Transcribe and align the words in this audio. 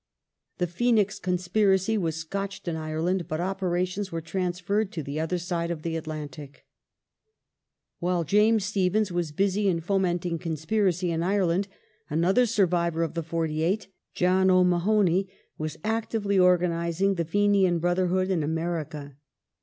The 0.57 0.65
Phoenix 0.65 1.19
conspiracy 1.19 1.95
was 1.95 2.15
scotched 2.15 2.67
in 2.67 2.75
Ireland, 2.75 3.27
but 3.27 3.39
operations 3.39 4.11
were 4.11 4.19
transferred 4.19 4.91
to 4.93 5.03
the 5.03 5.19
other 5.19 5.37
side 5.37 5.69
of 5.69 5.83
the 5.83 5.95
Atlantic. 5.95 6.53
The 6.53 6.57
Irish 6.57 7.99
While 7.99 8.23
James 8.23 8.65
Stephens 8.65 9.11
was 9.11 9.31
busy 9.31 9.67
in 9.67 9.79
fomenting 9.79 10.39
conspiracy 10.39 11.11
in 11.11 11.19
cans 11.21 11.31
Ireland, 11.31 11.67
another 12.09 12.45
survivoi* 12.45 13.05
of 13.05 13.13
the 13.13 13.21
'48, 13.21 13.89
John 14.15 14.49
O'Mahony, 14.49 15.29
was 15.59 15.77
actively 15.83 16.39
organizing 16.39 17.13
the 17.13 17.23
Fenian 17.23 17.77
Brotherhood 17.77 18.31
in 18.31 18.41
America. 18.41 19.17